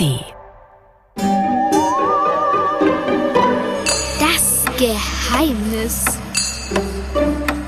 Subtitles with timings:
[0.00, 0.24] ARD.
[4.18, 6.04] Das Geheimnis.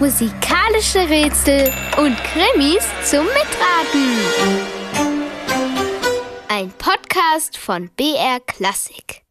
[0.01, 4.19] Musikalische Rätsel und Krimis zum Mitraten.
[6.49, 9.23] Ein Podcast von BR Klassik.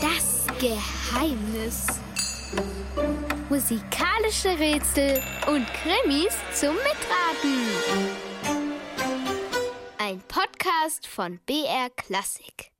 [0.00, 1.86] Das Geheimnis.
[3.60, 7.58] Musikalische Rätsel und Krimis zum Mitraten.
[9.98, 12.72] Ein Podcast von BR Klassik.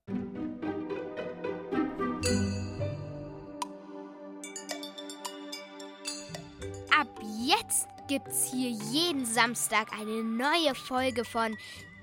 [6.99, 7.09] Ab
[7.45, 11.59] jetzt gibt's hier jeden Samstag eine neue Folge von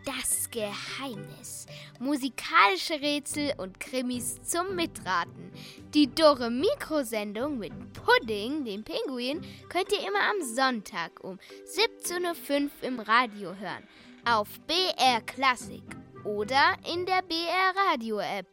[0.07, 1.65] Das Geheimnis.
[1.99, 5.51] Musikalische Rätsel und Krimis zum Mitraten.
[5.93, 11.37] Die Dore Mikrosendung mit Pudding, dem Pinguin, könnt ihr immer am Sonntag um
[11.75, 13.83] 17.05 Uhr im Radio hören.
[14.23, 15.83] Auf BR Klassik
[16.23, 18.47] oder in der BR Radio App.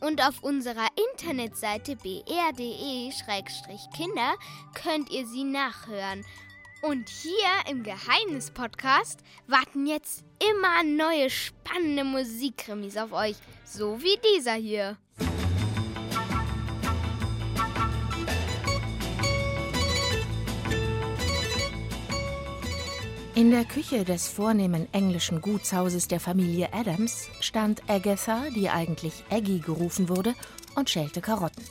[0.00, 2.54] Und auf unserer Internetseite br.de-kinder
[4.74, 6.24] könnt ihr sie nachhören.
[6.86, 14.52] Und hier im Geheimnis-Podcast warten jetzt immer neue spannende Musikkrimis auf euch, so wie dieser
[14.52, 14.98] hier.
[23.34, 29.60] In der Küche des vornehmen englischen Gutshauses der Familie Adams stand Agatha, die eigentlich Aggie
[29.60, 30.34] gerufen wurde,
[30.74, 31.64] und schälte Karotten.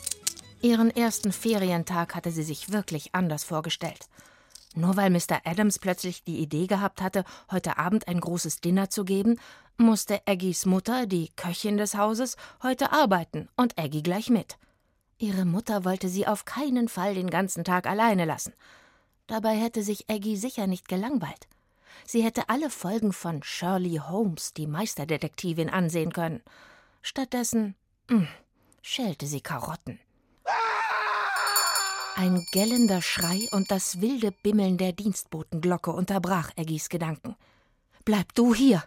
[0.64, 4.08] Ihren ersten Ferientag hatte sie sich wirklich anders vorgestellt.
[4.73, 5.41] Nur weil Mr.
[5.45, 9.39] Adams plötzlich die Idee gehabt hatte, heute Abend ein großes Dinner zu geben,
[9.77, 14.57] musste Aggies Mutter, die Köchin des Hauses, heute arbeiten und Aggie gleich mit.
[15.19, 18.53] Ihre Mutter wollte sie auf keinen Fall den ganzen Tag alleine lassen.
[19.27, 21.47] Dabei hätte sich Aggie sicher nicht gelangweilt.
[22.05, 26.41] Sie hätte alle Folgen von Shirley Holmes, die Meisterdetektivin, ansehen können.
[27.02, 27.75] Stattdessen
[28.09, 28.27] mh,
[28.81, 29.99] schälte sie Karotten.
[32.15, 37.35] Ein gellender Schrei und das wilde Bimmeln der Dienstbotenglocke unterbrach Aggies Gedanken.
[38.05, 38.83] Bleib du hier!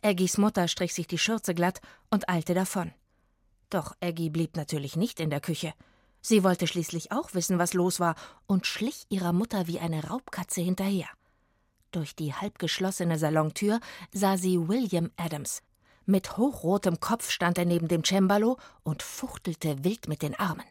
[0.00, 2.92] Aggies Mutter strich sich die Schürze glatt und eilte davon.
[3.68, 5.74] Doch Aggie blieb natürlich nicht in der Küche.
[6.20, 8.14] Sie wollte schließlich auch wissen, was los war,
[8.46, 11.08] und schlich ihrer Mutter wie eine Raubkatze hinterher.
[11.90, 13.80] Durch die halbgeschlossene Salontür
[14.12, 15.62] sah sie William Adams.
[16.06, 20.64] Mit hochrotem Kopf stand er neben dem Cembalo und fuchtelte wild mit den Armen.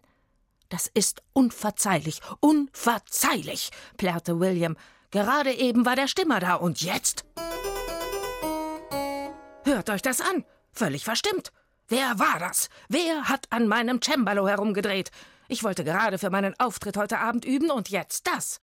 [0.70, 4.76] Das ist unverzeihlich, unverzeihlich, plärrte William.
[5.12, 7.26] Gerade eben war der Stimmer da und jetzt?
[9.64, 10.44] Hört euch das an.
[10.74, 11.52] Völlig verstimmt.
[11.88, 12.70] Wer war das?
[12.90, 15.12] Wer hat an meinem Cembalo herumgedreht?
[15.48, 18.60] Ich wollte gerade für meinen Auftritt heute Abend üben und jetzt das.